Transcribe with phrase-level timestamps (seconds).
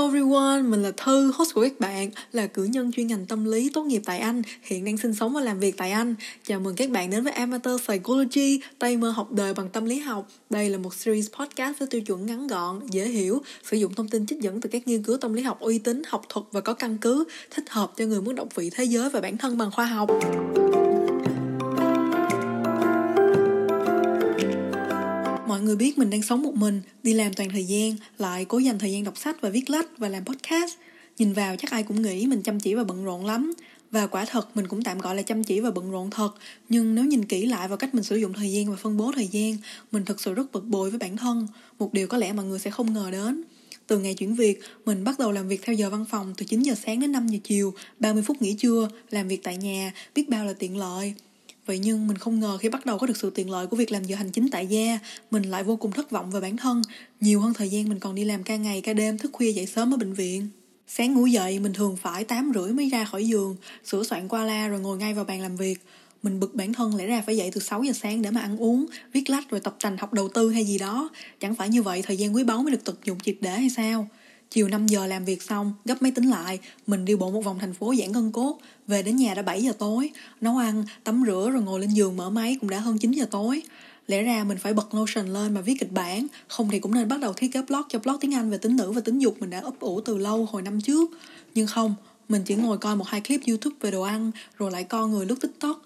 [0.00, 3.44] Hello everyone, mình là Thư, host của các bạn, là cử nhân chuyên ngành tâm
[3.44, 6.14] lý tốt nghiệp tại Anh, hiện đang sinh sống và làm việc tại Anh.
[6.46, 9.98] Chào mừng các bạn đến với Amateur Psychology, tay mơ học đời bằng tâm lý
[9.98, 10.28] học.
[10.50, 14.08] Đây là một series podcast với tiêu chuẩn ngắn gọn, dễ hiểu, sử dụng thông
[14.08, 16.60] tin trích dẫn từ các nghiên cứu tâm lý học uy tín, học thuật và
[16.60, 19.58] có căn cứ, thích hợp cho người muốn động vị thế giới và bản thân
[19.58, 20.10] bằng khoa học.
[25.50, 28.58] Mọi người biết mình đang sống một mình, đi làm toàn thời gian, lại cố
[28.58, 30.74] dành thời gian đọc sách và viết lách và làm podcast.
[31.18, 33.52] Nhìn vào chắc ai cũng nghĩ mình chăm chỉ và bận rộn lắm.
[33.90, 36.30] Và quả thật mình cũng tạm gọi là chăm chỉ và bận rộn thật
[36.68, 39.12] Nhưng nếu nhìn kỹ lại vào cách mình sử dụng thời gian và phân bố
[39.14, 39.56] thời gian
[39.92, 41.46] Mình thực sự rất bực bội với bản thân
[41.78, 43.42] Một điều có lẽ mọi người sẽ không ngờ đến
[43.86, 46.62] từ ngày chuyển việc, mình bắt đầu làm việc theo giờ văn phòng từ 9
[46.62, 50.28] giờ sáng đến 5 giờ chiều, 30 phút nghỉ trưa, làm việc tại nhà, biết
[50.28, 51.14] bao là tiện lợi.
[51.70, 53.92] Vậy nhưng mình không ngờ khi bắt đầu có được sự tiện lợi của việc
[53.92, 54.98] làm giờ hành chính tại gia,
[55.30, 56.82] mình lại vô cùng thất vọng về bản thân,
[57.20, 59.66] nhiều hơn thời gian mình còn đi làm ca ngày ca đêm thức khuya dậy
[59.66, 60.48] sớm ở bệnh viện.
[60.88, 64.44] Sáng ngủ dậy mình thường phải 8 rưỡi mới ra khỏi giường, sửa soạn qua
[64.44, 65.78] la rồi ngồi ngay vào bàn làm việc.
[66.22, 68.56] Mình bực bản thân lẽ ra phải dậy từ 6 giờ sáng để mà ăn
[68.56, 71.08] uống, viết lách rồi tập tành học đầu tư hay gì đó.
[71.40, 73.70] Chẳng phải như vậy thời gian quý báu mới được tận dụng triệt để hay
[73.70, 74.08] sao?
[74.54, 77.58] Chiều 5 giờ làm việc xong, gấp máy tính lại, mình đi bộ một vòng
[77.58, 81.22] thành phố giãn gân cốt, về đến nhà đã 7 giờ tối, nấu ăn, tắm
[81.26, 83.62] rửa rồi ngồi lên giường mở máy cũng đã hơn 9 giờ tối.
[84.06, 87.08] Lẽ ra mình phải bật Notion lên mà viết kịch bản, không thì cũng nên
[87.08, 89.36] bắt đầu thiết kế blog cho blog tiếng Anh về tính nữ và tính dục
[89.40, 91.10] mình đã ấp ủ từ lâu hồi năm trước.
[91.54, 91.94] Nhưng không,
[92.28, 95.26] mình chỉ ngồi coi một hai clip YouTube về đồ ăn, rồi lại coi người
[95.26, 95.82] lướt TikTok,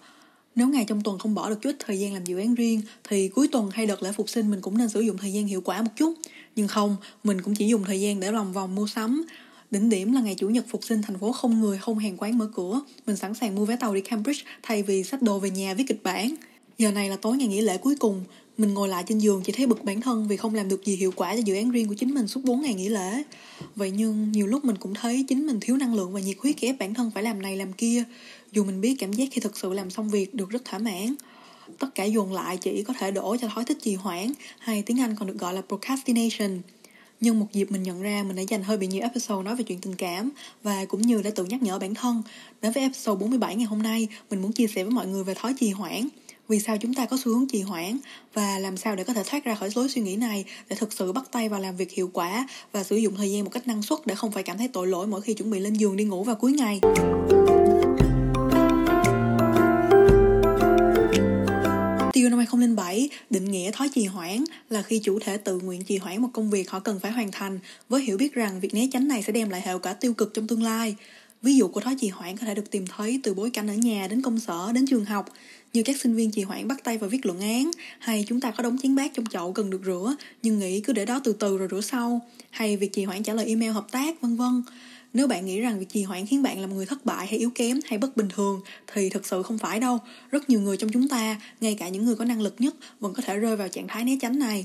[0.54, 3.28] nếu ngày trong tuần không bỏ được chút thời gian làm dự án riêng thì
[3.28, 5.60] cuối tuần hay đợt lễ phục sinh mình cũng nên sử dụng thời gian hiệu
[5.60, 6.14] quả một chút.
[6.56, 9.26] Nhưng không, mình cũng chỉ dùng thời gian để lòng vòng mua sắm.
[9.70, 12.38] Đỉnh điểm là ngày Chủ nhật phục sinh thành phố không người, không hàng quán
[12.38, 12.80] mở cửa.
[13.06, 15.84] Mình sẵn sàng mua vé tàu đi Cambridge thay vì sách đồ về nhà viết
[15.88, 16.34] kịch bản.
[16.78, 18.24] Giờ này là tối ngày nghỉ lễ cuối cùng,
[18.58, 20.96] mình ngồi lại trên giường chỉ thấy bực bản thân vì không làm được gì
[20.96, 23.22] hiệu quả cho dự án riêng của chính mình suốt 4 ngày nghỉ lễ.
[23.76, 26.56] Vậy nhưng nhiều lúc mình cũng thấy chính mình thiếu năng lượng và nhiệt huyết
[26.56, 28.04] khi ép bản thân phải làm này làm kia.
[28.52, 31.14] Dù mình biết cảm giác khi thực sự làm xong việc được rất thỏa mãn.
[31.78, 35.00] Tất cả dồn lại chỉ có thể đổ cho thói thích trì hoãn hay tiếng
[35.00, 36.60] Anh còn được gọi là procrastination.
[37.20, 39.64] Nhưng một dịp mình nhận ra mình đã dành hơi bị nhiều episode nói về
[39.64, 40.30] chuyện tình cảm
[40.62, 42.22] và cũng như đã tự nhắc nhở bản thân.
[42.62, 45.34] Đến với episode 47 ngày hôm nay, mình muốn chia sẻ với mọi người về
[45.34, 46.08] thói trì hoãn
[46.48, 47.98] vì sao chúng ta có xu hướng trì hoãn
[48.34, 50.92] và làm sao để có thể thoát ra khỏi lối suy nghĩ này để thực
[50.92, 53.68] sự bắt tay vào làm việc hiệu quả và sử dụng thời gian một cách
[53.68, 55.96] năng suất để không phải cảm thấy tội lỗi mỗi khi chuẩn bị lên giường
[55.96, 56.80] đi ngủ vào cuối ngày.
[62.24, 65.98] Tiêu năm 2007 định nghĩa thói trì hoãn là khi chủ thể tự nguyện trì
[65.98, 67.58] hoãn một công việc họ cần phải hoàn thành
[67.88, 70.34] với hiểu biết rằng việc né tránh này sẽ đem lại hiệu quả tiêu cực
[70.34, 70.96] trong tương lai.
[71.42, 73.74] Ví dụ của thói trì hoãn có thể được tìm thấy từ bối cảnh ở
[73.74, 75.26] nhà đến công sở đến trường học
[75.72, 78.50] như các sinh viên trì hoãn bắt tay vào viết luận án, hay chúng ta
[78.50, 81.32] có đống chén bát trong chậu cần được rửa, nhưng nghĩ cứ để đó từ
[81.32, 82.20] từ rồi rửa sau,
[82.50, 84.62] hay việc trì hoãn trả lời email hợp tác, vân vân
[85.14, 87.38] nếu bạn nghĩ rằng việc trì hoãn khiến bạn là một người thất bại hay
[87.38, 88.60] yếu kém hay bất bình thường
[88.94, 89.98] thì thực sự không phải đâu
[90.30, 93.14] rất nhiều người trong chúng ta ngay cả những người có năng lực nhất vẫn
[93.14, 94.64] có thể rơi vào trạng thái né tránh này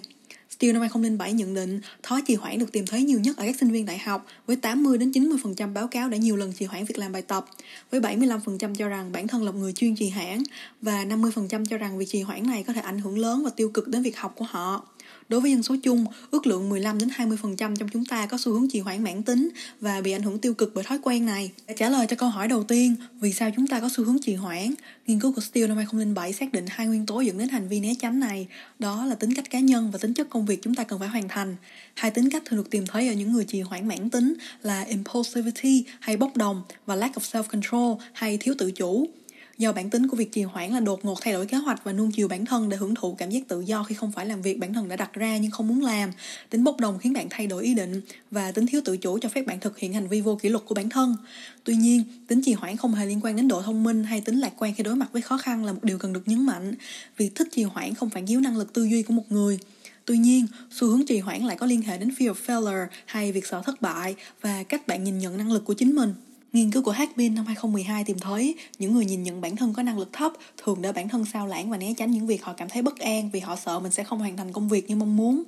[0.49, 3.55] Steele năm 2007 nhận định thói trì hoãn được tìm thấy nhiều nhất ở các
[3.59, 6.85] sinh viên đại học với 80 đến 90% báo cáo đã nhiều lần trì hoãn
[6.85, 7.45] việc làm bài tập,
[7.91, 10.43] với 75% cho rằng bản thân là một người chuyên trì hoãn
[10.81, 13.69] và 50% cho rằng việc trì hoãn này có thể ảnh hưởng lớn và tiêu
[13.73, 14.87] cực đến việc học của họ.
[15.29, 18.51] Đối với dân số chung, ước lượng 15 đến 20% trong chúng ta có xu
[18.51, 19.49] hướng trì hoãn mãn tính
[19.81, 21.51] và bị ảnh hưởng tiêu cực bởi thói quen này.
[21.67, 24.17] Để trả lời cho câu hỏi đầu tiên, vì sao chúng ta có xu hướng
[24.21, 24.73] trì hoãn?
[25.07, 27.79] Nghiên cứu của Steele năm 2007 xác định hai nguyên tố dẫn đến hành vi
[27.79, 28.47] né tránh này,
[28.79, 31.07] đó là tính cách cá nhân và tính chất công việc chúng ta cần phải
[31.07, 31.55] hoàn thành.
[31.93, 34.81] Hai tính cách thường được tìm thấy ở những người trì hoãn mãn tính là
[34.81, 39.07] impulsivity hay bốc đồng và lack of self-control hay thiếu tự chủ.
[39.59, 41.93] Do bản tính của việc trì hoãn là đột ngột thay đổi kế hoạch và
[41.93, 44.41] nuông chiều bản thân để hưởng thụ cảm giác tự do khi không phải làm
[44.41, 46.11] việc bản thân đã đặt ra nhưng không muốn làm.
[46.49, 49.29] Tính bốc đồng khiến bạn thay đổi ý định và tính thiếu tự chủ cho
[49.29, 51.15] phép bạn thực hiện hành vi vô kỷ luật của bản thân.
[51.63, 54.39] Tuy nhiên, tính trì hoãn không hề liên quan đến độ thông minh hay tính
[54.39, 56.75] lạc quan khi đối mặt với khó khăn là một điều cần được nhấn mạnh.
[57.17, 59.59] Việc thích trì hoãn không phản chiếu năng lực tư duy của một người.
[60.05, 63.31] Tuy nhiên, xu hướng trì hoãn lại có liên hệ đến fear of failure hay
[63.31, 66.13] việc sợ thất bại và cách bạn nhìn nhận năng lực của chính mình.
[66.53, 69.83] Nghiên cứu của Hackbin năm 2012 tìm thấy những người nhìn nhận bản thân có
[69.83, 72.53] năng lực thấp thường để bản thân sao lãng và né tránh những việc họ
[72.53, 74.95] cảm thấy bất an vì họ sợ mình sẽ không hoàn thành công việc như
[74.95, 75.43] mong muốn.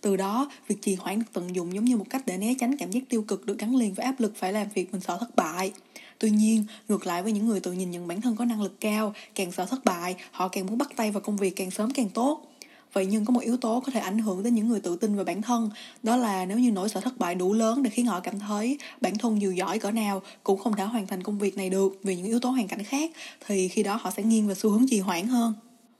[0.00, 2.76] Từ đó, việc trì hoãn được tận dụng giống như một cách để né tránh
[2.76, 5.16] cảm giác tiêu cực được gắn liền với áp lực phải làm việc mình sợ
[5.20, 5.72] thất bại.
[6.18, 8.80] Tuy nhiên, ngược lại với những người tự nhìn nhận bản thân có năng lực
[8.80, 11.90] cao, càng sợ thất bại, họ càng muốn bắt tay vào công việc càng sớm
[11.90, 12.55] càng tốt.
[12.96, 15.16] Vậy nhưng có một yếu tố có thể ảnh hưởng đến những người tự tin
[15.16, 15.70] về bản thân,
[16.02, 18.78] đó là nếu như nỗi sợ thất bại đủ lớn để khiến họ cảm thấy
[19.00, 21.98] bản thân dù giỏi cỡ nào cũng không thể hoàn thành công việc này được
[22.02, 23.10] vì những yếu tố hoàn cảnh khác,
[23.46, 25.54] thì khi đó họ sẽ nghiêng về xu hướng trì hoãn hơn.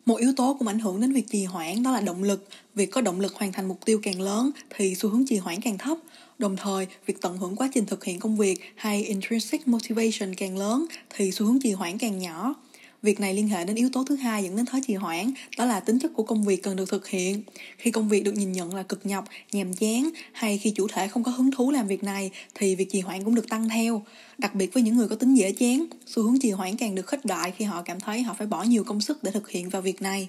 [0.07, 2.49] Một yếu tố cũng ảnh hưởng đến việc trì hoãn đó là động lực.
[2.75, 5.61] Việc có động lực hoàn thành mục tiêu càng lớn thì xu hướng trì hoãn
[5.61, 5.99] càng thấp.
[6.39, 10.59] Đồng thời, việc tận hưởng quá trình thực hiện công việc hay intrinsic motivation càng
[10.59, 12.55] lớn thì xu hướng trì hoãn càng nhỏ.
[13.03, 15.65] Việc này liên hệ đến yếu tố thứ hai dẫn đến thói trì hoãn, đó
[15.65, 17.43] là tính chất của công việc cần được thực hiện.
[17.79, 21.09] Khi công việc được nhìn nhận là cực nhọc, nhàm chán hay khi chủ thể
[21.09, 24.03] không có hứng thú làm việc này thì việc trì hoãn cũng được tăng theo.
[24.39, 27.07] Đặc biệt với những người có tính dễ chán, xu hướng trì hoãn càng được
[27.07, 29.69] khích đại khi họ cảm thấy họ phải bỏ nhiều công sức để thực hiện
[29.69, 30.29] vào việc này.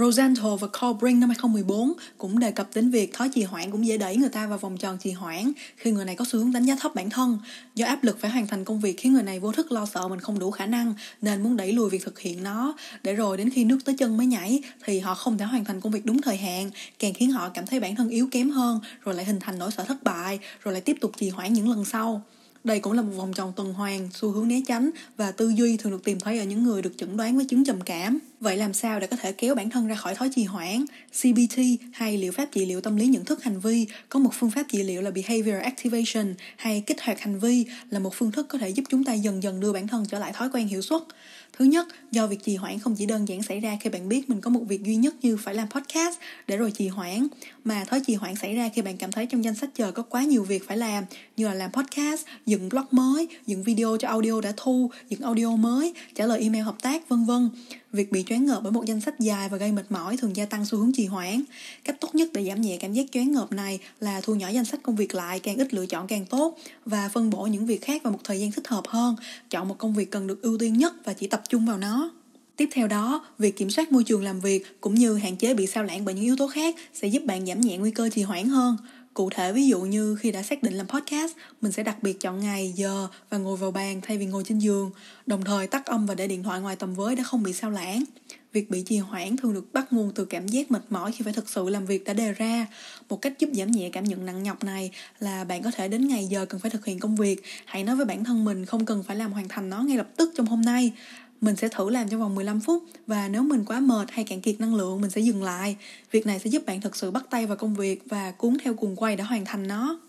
[0.00, 3.98] Rosenthal và Colbring năm 2014 cũng đề cập đến việc thói trì hoãn cũng dễ
[3.98, 6.64] đẩy người ta vào vòng tròn trì hoãn khi người này có xu hướng đánh
[6.64, 7.38] giá thấp bản thân.
[7.74, 10.08] Do áp lực phải hoàn thành công việc khiến người này vô thức lo sợ
[10.08, 13.36] mình không đủ khả năng nên muốn đẩy lùi việc thực hiện nó để rồi
[13.36, 16.06] đến khi nước tới chân mới nhảy thì họ không thể hoàn thành công việc
[16.06, 19.24] đúng thời hạn càng khiến họ cảm thấy bản thân yếu kém hơn rồi lại
[19.24, 22.22] hình thành nỗi sợ thất bại rồi lại tiếp tục trì hoãn những lần sau.
[22.64, 25.76] Đây cũng là một vòng tròn tuần hoàn, xu hướng né tránh và tư duy
[25.76, 28.18] thường được tìm thấy ở những người được chẩn đoán với chứng trầm cảm.
[28.40, 30.84] Vậy làm sao để có thể kéo bản thân ra khỏi thói trì hoãn?
[31.20, 31.58] CBT
[31.92, 34.62] hay liệu pháp trị liệu tâm lý nhận thức hành vi có một phương pháp
[34.68, 38.58] trị liệu là Behavior Activation hay kích hoạt hành vi là một phương thức có
[38.58, 41.02] thể giúp chúng ta dần dần đưa bản thân trở lại thói quen hiệu suất.
[41.52, 44.30] Thứ nhất, do việc trì hoãn không chỉ đơn giản xảy ra khi bạn biết
[44.30, 47.26] mình có một việc duy nhất như phải làm podcast để rồi trì hoãn,
[47.64, 50.02] mà thói trì hoãn xảy ra khi bạn cảm thấy trong danh sách chờ có
[50.02, 51.04] quá nhiều việc phải làm
[51.36, 55.56] như là làm podcast, dựng blog mới, dựng video cho audio đã thu, dựng audio
[55.56, 57.50] mới, trả lời email hợp tác, vân vân.
[57.92, 60.44] Việc bị choáng ngợp bởi một danh sách dài và gây mệt mỏi thường gia
[60.46, 61.42] tăng xu hướng trì hoãn.
[61.84, 64.64] Cách tốt nhất để giảm nhẹ cảm giác choáng ngợp này là thu nhỏ danh
[64.64, 67.82] sách công việc lại, càng ít lựa chọn càng tốt và phân bổ những việc
[67.82, 69.16] khác vào một thời gian thích hợp hơn.
[69.50, 72.10] Chọn một công việc cần được ưu tiên nhất và chỉ tập trung vào nó.
[72.56, 75.66] Tiếp theo đó, việc kiểm soát môi trường làm việc cũng như hạn chế bị
[75.66, 78.22] sao lãng bởi những yếu tố khác sẽ giúp bạn giảm nhẹ nguy cơ trì
[78.22, 78.76] hoãn hơn.
[79.14, 82.20] Cụ thể ví dụ như khi đã xác định làm podcast, mình sẽ đặc biệt
[82.20, 84.90] chọn ngày, giờ và ngồi vào bàn thay vì ngồi trên giường,
[85.26, 87.70] đồng thời tắt âm và để điện thoại ngoài tầm với để không bị sao
[87.70, 88.04] lãng.
[88.52, 91.32] Việc bị trì hoãn thường được bắt nguồn từ cảm giác mệt mỏi khi phải
[91.32, 92.66] thực sự làm việc đã đề ra.
[93.08, 96.08] Một cách giúp giảm nhẹ cảm nhận nặng nhọc này là bạn có thể đến
[96.08, 98.86] ngày giờ cần phải thực hiện công việc, hãy nói với bản thân mình không
[98.86, 100.92] cần phải làm hoàn thành nó ngay lập tức trong hôm nay
[101.40, 104.40] mình sẽ thử làm trong vòng 15 phút và nếu mình quá mệt hay cạn
[104.40, 105.76] kiệt năng lượng, mình sẽ dừng lại.
[106.10, 108.74] Việc này sẽ giúp bạn thực sự bắt tay vào công việc và cuốn theo
[108.74, 110.00] cuồng quay để hoàn thành nó.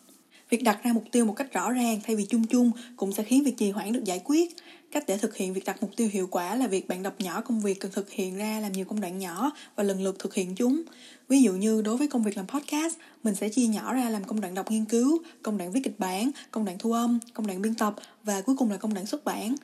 [0.51, 3.23] Việc đặt ra mục tiêu một cách rõ ràng thay vì chung chung cũng sẽ
[3.23, 4.55] khiến việc trì hoãn được giải quyết.
[4.91, 7.41] Cách để thực hiện việc đặt mục tiêu hiệu quả là việc bạn đọc nhỏ
[7.41, 10.33] công việc cần thực hiện ra làm nhiều công đoạn nhỏ và lần lượt thực
[10.33, 10.81] hiện chúng.
[11.29, 14.23] Ví dụ như đối với công việc làm podcast, mình sẽ chia nhỏ ra làm
[14.23, 17.47] công đoạn đọc nghiên cứu, công đoạn viết kịch bản, công đoạn thu âm, công
[17.47, 19.55] đoạn biên tập và cuối cùng là công đoạn xuất bản.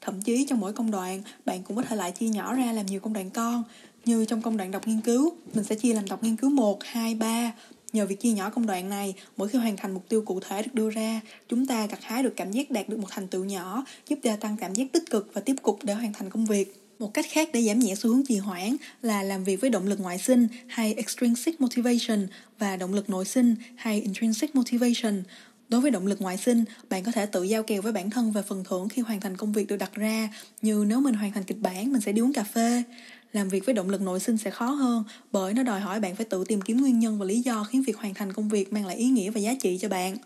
[0.00, 2.86] Thậm chí trong mỗi công đoạn, bạn cũng có thể lại chia nhỏ ra làm
[2.86, 3.62] nhiều công đoạn con.
[4.04, 6.84] Như trong công đoạn đọc nghiên cứu, mình sẽ chia làm đọc nghiên cứu 1,
[6.84, 7.52] 2, 3.
[7.94, 10.62] Nhờ việc chia nhỏ công đoạn này, mỗi khi hoàn thành mục tiêu cụ thể
[10.62, 13.44] được đưa ra, chúng ta gặt hái được cảm giác đạt được một thành tựu
[13.44, 16.46] nhỏ, giúp gia tăng cảm giác tích cực và tiếp tục để hoàn thành công
[16.46, 16.80] việc.
[16.98, 19.86] Một cách khác để giảm nhẹ xu hướng trì hoãn là làm việc với động
[19.86, 22.26] lực ngoại sinh hay extrinsic motivation
[22.58, 25.22] và động lực nội sinh hay intrinsic motivation.
[25.68, 28.32] Đối với động lực ngoại sinh, bạn có thể tự giao kèo với bản thân
[28.32, 30.28] về phần thưởng khi hoàn thành công việc được đặt ra,
[30.62, 32.82] như nếu mình hoàn thành kịch bản, mình sẽ đi uống cà phê.
[33.34, 36.16] Làm việc với động lực nội sinh sẽ khó hơn bởi nó đòi hỏi bạn
[36.16, 38.72] phải tự tìm kiếm nguyên nhân và lý do khiến việc hoàn thành công việc
[38.72, 40.16] mang lại ý nghĩa và giá trị cho bạn.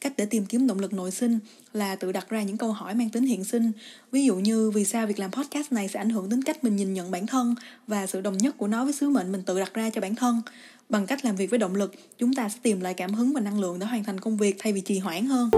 [0.00, 1.38] Cách để tìm kiếm động lực nội sinh
[1.72, 3.72] là tự đặt ra những câu hỏi mang tính hiện sinh.
[4.12, 6.76] Ví dụ như vì sao việc làm podcast này sẽ ảnh hưởng đến cách mình
[6.76, 7.54] nhìn nhận bản thân
[7.86, 10.14] và sự đồng nhất của nó với sứ mệnh mình tự đặt ra cho bản
[10.14, 10.40] thân.
[10.88, 13.40] Bằng cách làm việc với động lực, chúng ta sẽ tìm lại cảm hứng và
[13.40, 15.50] năng lượng để hoàn thành công việc thay vì trì hoãn hơn.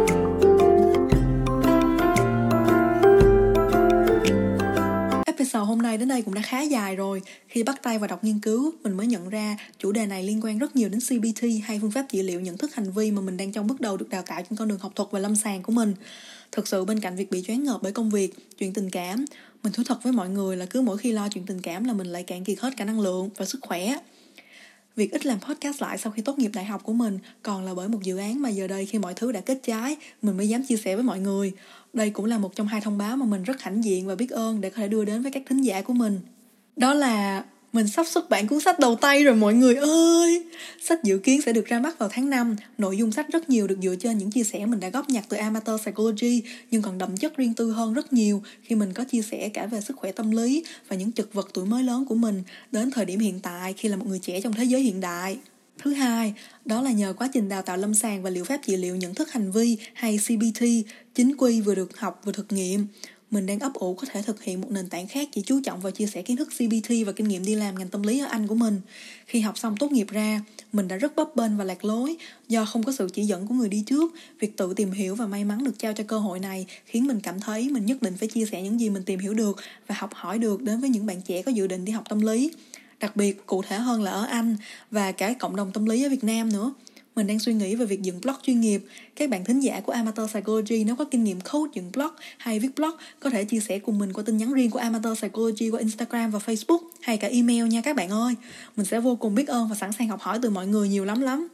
[5.47, 7.23] Episode hôm nay đến đây cũng đã khá dài rồi.
[7.49, 10.41] Khi bắt tay vào đọc nghiên cứu, mình mới nhận ra chủ đề này liên
[10.45, 13.23] quan rất nhiều đến CBT hay phương pháp trị liệu nhận thức hành vi mà
[13.23, 15.37] mình đang trong bước đầu được đào tạo trên con đường học thuật và lâm
[15.37, 15.95] sàng của mình.
[16.53, 19.25] Thực sự bên cạnh việc bị choáng ngợp bởi công việc, chuyện tình cảm,
[19.63, 21.93] mình thú thật với mọi người là cứ mỗi khi lo chuyện tình cảm là
[21.93, 23.97] mình lại cạn kiệt hết cả năng lượng và sức khỏe.
[24.97, 27.75] Việc ít làm podcast lại sau khi tốt nghiệp đại học của mình còn là
[27.75, 30.49] bởi một dự án mà giờ đây khi mọi thứ đã kết trái, mình mới
[30.49, 31.53] dám chia sẻ với mọi người.
[31.97, 34.31] Đây cũng là một trong hai thông báo mà mình rất hãnh diện và biết
[34.31, 36.21] ơn để có thể đưa đến với các thính giả của mình.
[36.77, 40.45] Đó là mình sắp xuất bản cuốn sách đầu tay rồi mọi người ơi!
[40.83, 42.57] Sách dự kiến sẽ được ra mắt vào tháng 5.
[42.79, 45.25] Nội dung sách rất nhiều được dựa trên những chia sẻ mình đã góp nhặt
[45.29, 49.05] từ Amateur Psychology, nhưng còn đậm chất riêng tư hơn rất nhiều khi mình có
[49.05, 52.05] chia sẻ cả về sức khỏe tâm lý và những trực vật tuổi mới lớn
[52.09, 54.81] của mình đến thời điểm hiện tại khi là một người trẻ trong thế giới
[54.81, 55.39] hiện đại.
[55.79, 58.77] Thứ hai, đó là nhờ quá trình đào tạo lâm sàng và liệu pháp trị
[58.77, 60.63] liệu nhận thức hành vi hay CBT,
[61.15, 62.87] chính quy vừa được học vừa thực nghiệm
[63.31, 65.81] mình đang ấp ủ có thể thực hiện một nền tảng khác chỉ chú trọng
[65.81, 68.27] vào chia sẻ kiến thức CBT và kinh nghiệm đi làm ngành tâm lý ở
[68.27, 68.81] Anh của mình.
[69.27, 70.41] Khi học xong tốt nghiệp ra,
[70.73, 72.17] mình đã rất bấp bênh và lạc lối
[72.49, 74.15] do không có sự chỉ dẫn của người đi trước.
[74.41, 77.21] Việc tự tìm hiểu và may mắn được trao cho cơ hội này khiến mình
[77.21, 79.57] cảm thấy mình nhất định phải chia sẻ những gì mình tìm hiểu được
[79.87, 82.21] và học hỏi được đến với những bạn trẻ có dự định đi học tâm
[82.21, 82.51] lý.
[83.01, 84.57] Đặc biệt cụ thể hơn là ở Anh
[84.91, 86.73] và cả cộng đồng tâm lý ở Việt Nam nữa
[87.17, 88.85] mình đang suy nghĩ về việc dựng blog chuyên nghiệp.
[89.17, 92.59] Các bạn thính giả của Amateur Psychology nếu có kinh nghiệm code dựng blog hay
[92.59, 95.71] viết blog, có thể chia sẻ cùng mình qua tin nhắn riêng của Amateur Psychology
[95.71, 98.35] qua Instagram và Facebook hay cả email nha các bạn ơi.
[98.77, 101.05] Mình sẽ vô cùng biết ơn và sẵn sàng học hỏi từ mọi người nhiều
[101.05, 101.49] lắm lắm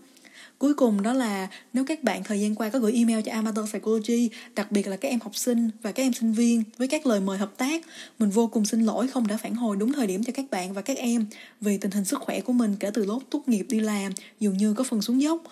[0.58, 3.70] cuối cùng đó là nếu các bạn thời gian qua có gửi email cho Amateur
[3.70, 7.06] Psychology, đặc biệt là các em học sinh và các em sinh viên với các
[7.06, 7.86] lời mời hợp tác,
[8.18, 10.72] mình vô cùng xin lỗi không đã phản hồi đúng thời điểm cho các bạn
[10.72, 11.26] và các em
[11.60, 14.56] vì tình hình sức khỏe của mình kể từ lúc tốt nghiệp đi làm dường
[14.56, 15.42] như có phần xuống dốc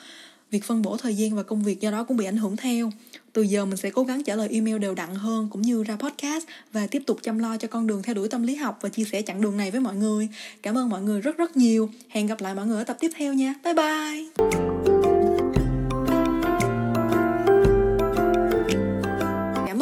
[0.50, 2.90] việc phân bổ thời gian và công việc do đó cũng bị ảnh hưởng theo.
[3.32, 5.96] Từ giờ mình sẽ cố gắng trả lời email đều đặn hơn, cũng như ra
[5.96, 8.88] podcast và tiếp tục chăm lo cho con đường theo đuổi tâm lý học và
[8.88, 10.28] chia sẻ chặng đường này với mọi người.
[10.62, 11.90] Cảm ơn mọi người rất rất nhiều.
[12.08, 13.54] Hẹn gặp lại mọi người ở tập tiếp theo nha.
[13.64, 14.99] Bye bye!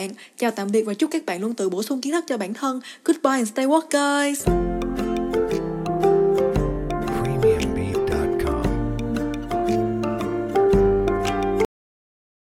[0.00, 0.10] bạn.
[0.38, 2.54] Chào tạm biệt và chúc các bạn luôn tự bổ sung kiến thức cho bản
[2.54, 2.80] thân.
[3.04, 4.48] Goodbye and stay woke, guys.